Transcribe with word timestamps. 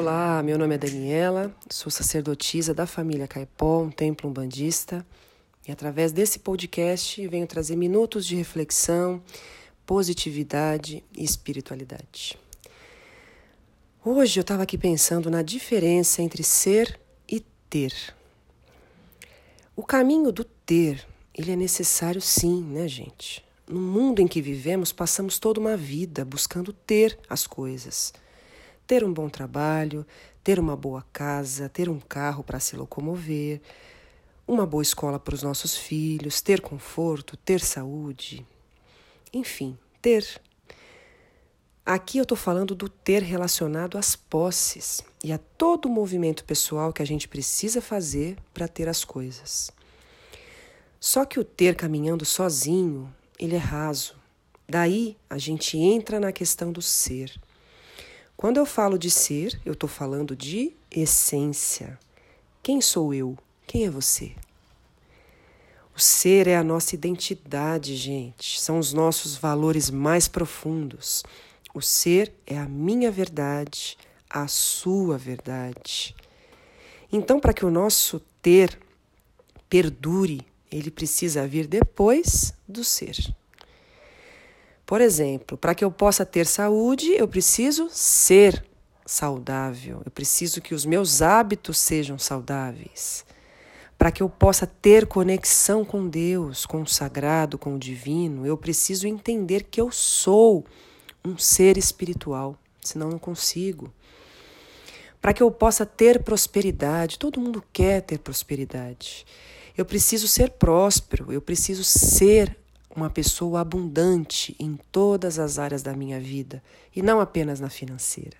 Olá, 0.00 0.40
meu 0.44 0.56
nome 0.56 0.76
é 0.76 0.78
Daniela, 0.78 1.52
sou 1.68 1.90
sacerdotisa 1.90 2.72
da 2.72 2.86
família 2.86 3.26
Caipó, 3.26 3.82
um 3.82 3.90
templo 3.90 4.30
umbandista, 4.30 5.04
e 5.66 5.72
através 5.72 6.12
desse 6.12 6.38
podcast 6.38 7.26
venho 7.26 7.48
trazer 7.48 7.74
minutos 7.74 8.24
de 8.24 8.36
reflexão, 8.36 9.20
positividade 9.84 11.02
e 11.12 11.24
espiritualidade. 11.24 12.38
Hoje 14.04 14.38
eu 14.38 14.42
estava 14.42 14.62
aqui 14.62 14.78
pensando 14.78 15.28
na 15.32 15.42
diferença 15.42 16.22
entre 16.22 16.44
ser 16.44 16.96
e 17.28 17.44
ter. 17.68 17.92
O 19.74 19.82
caminho 19.82 20.30
do 20.30 20.44
ter, 20.44 21.04
ele 21.34 21.50
é 21.50 21.56
necessário 21.56 22.20
sim, 22.20 22.62
né, 22.62 22.86
gente? 22.86 23.44
No 23.68 23.80
mundo 23.80 24.20
em 24.20 24.28
que 24.28 24.40
vivemos, 24.40 24.92
passamos 24.92 25.40
toda 25.40 25.58
uma 25.58 25.76
vida 25.76 26.24
buscando 26.24 26.72
ter 26.72 27.18
as 27.28 27.48
coisas 27.48 28.12
ter 28.88 29.04
um 29.04 29.12
bom 29.12 29.28
trabalho, 29.28 30.04
ter 30.42 30.58
uma 30.58 30.74
boa 30.74 31.04
casa, 31.12 31.68
ter 31.68 31.90
um 31.90 32.00
carro 32.00 32.42
para 32.42 32.58
se 32.58 32.74
locomover, 32.74 33.60
uma 34.46 34.64
boa 34.64 34.82
escola 34.82 35.20
para 35.20 35.34
os 35.34 35.42
nossos 35.42 35.76
filhos, 35.76 36.40
ter 36.40 36.62
conforto, 36.62 37.36
ter 37.36 37.60
saúde, 37.60 38.46
enfim, 39.30 39.76
ter. 40.00 40.40
Aqui 41.84 42.16
eu 42.16 42.22
estou 42.22 42.36
falando 42.36 42.74
do 42.74 42.88
ter 42.88 43.22
relacionado 43.22 43.98
às 43.98 44.16
posses 44.16 45.02
e 45.22 45.34
a 45.34 45.38
todo 45.38 45.84
o 45.84 45.92
movimento 45.92 46.42
pessoal 46.44 46.90
que 46.90 47.02
a 47.02 47.06
gente 47.06 47.28
precisa 47.28 47.82
fazer 47.82 48.38
para 48.54 48.66
ter 48.66 48.88
as 48.88 49.04
coisas. 49.04 49.70
Só 50.98 51.26
que 51.26 51.38
o 51.38 51.44
ter 51.44 51.76
caminhando 51.76 52.24
sozinho, 52.24 53.14
ele 53.38 53.54
é 53.54 53.58
raso. 53.58 54.16
Daí 54.66 55.14
a 55.28 55.36
gente 55.36 55.76
entra 55.76 56.18
na 56.18 56.32
questão 56.32 56.72
do 56.72 56.80
ser. 56.80 57.38
Quando 58.38 58.58
eu 58.58 58.64
falo 58.64 58.96
de 58.96 59.10
ser, 59.10 59.60
eu 59.64 59.72
estou 59.72 59.88
falando 59.88 60.36
de 60.36 60.72
essência. 60.92 61.98
Quem 62.62 62.80
sou 62.80 63.12
eu? 63.12 63.36
Quem 63.66 63.84
é 63.84 63.90
você? 63.90 64.30
O 65.92 65.98
ser 65.98 66.46
é 66.46 66.56
a 66.56 66.62
nossa 66.62 66.94
identidade, 66.94 67.96
gente. 67.96 68.60
São 68.60 68.78
os 68.78 68.92
nossos 68.92 69.36
valores 69.36 69.90
mais 69.90 70.28
profundos. 70.28 71.24
O 71.74 71.82
ser 71.82 72.32
é 72.46 72.56
a 72.56 72.68
minha 72.68 73.10
verdade, 73.10 73.98
a 74.30 74.46
sua 74.46 75.18
verdade. 75.18 76.14
Então, 77.12 77.40
para 77.40 77.52
que 77.52 77.66
o 77.66 77.70
nosso 77.70 78.20
ter 78.40 78.78
perdure, 79.68 80.46
ele 80.70 80.92
precisa 80.92 81.44
vir 81.44 81.66
depois 81.66 82.54
do 82.68 82.84
ser. 82.84 83.34
Por 84.88 85.02
exemplo, 85.02 85.58
para 85.58 85.74
que 85.74 85.84
eu 85.84 85.90
possa 85.90 86.24
ter 86.24 86.46
saúde, 86.46 87.12
eu 87.12 87.28
preciso 87.28 87.90
ser 87.90 88.64
saudável, 89.04 90.00
eu 90.02 90.10
preciso 90.10 90.62
que 90.62 90.74
os 90.74 90.86
meus 90.86 91.20
hábitos 91.20 91.76
sejam 91.76 92.18
saudáveis. 92.18 93.22
Para 93.98 94.10
que 94.10 94.22
eu 94.22 94.30
possa 94.30 94.66
ter 94.66 95.06
conexão 95.06 95.84
com 95.84 96.08
Deus, 96.08 96.64
com 96.64 96.80
o 96.80 96.86
sagrado, 96.86 97.58
com 97.58 97.74
o 97.74 97.78
divino, 97.78 98.46
eu 98.46 98.56
preciso 98.56 99.06
entender 99.06 99.64
que 99.64 99.78
eu 99.78 99.92
sou 99.92 100.64
um 101.22 101.36
ser 101.36 101.76
espiritual, 101.76 102.56
senão 102.80 103.10
não 103.10 103.18
consigo. 103.18 103.92
Para 105.20 105.34
que 105.34 105.42
eu 105.42 105.50
possa 105.50 105.84
ter 105.84 106.22
prosperidade, 106.22 107.18
todo 107.18 107.42
mundo 107.42 107.62
quer 107.74 108.00
ter 108.00 108.16
prosperidade. 108.20 109.26
Eu 109.76 109.84
preciso 109.84 110.26
ser 110.26 110.48
próspero, 110.52 111.30
eu 111.30 111.42
preciso 111.42 111.84
ser 111.84 112.56
uma 112.94 113.10
pessoa 113.10 113.60
abundante 113.60 114.56
em 114.58 114.78
todas 114.90 115.38
as 115.38 115.58
áreas 115.58 115.82
da 115.82 115.94
minha 115.94 116.18
vida 116.18 116.62
e 116.94 117.02
não 117.02 117.20
apenas 117.20 117.60
na 117.60 117.70
financeira. 117.70 118.36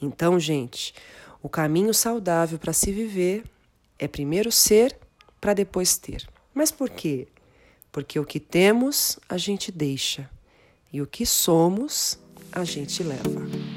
Então, 0.00 0.38
gente, 0.38 0.94
o 1.42 1.48
caminho 1.48 1.94
saudável 1.94 2.58
para 2.58 2.72
se 2.72 2.92
viver 2.92 3.44
é 3.98 4.08
primeiro 4.08 4.50
ser 4.50 4.98
para 5.40 5.54
depois 5.54 5.96
ter. 5.96 6.26
Mas 6.52 6.70
por 6.70 6.90
quê? 6.90 7.28
Porque 7.92 8.18
o 8.18 8.24
que 8.24 8.40
temos 8.40 9.18
a 9.28 9.36
gente 9.36 9.70
deixa 9.70 10.28
e 10.92 11.00
o 11.00 11.06
que 11.06 11.26
somos 11.26 12.18
a 12.52 12.64
gente 12.64 13.02
leva. 13.02 13.73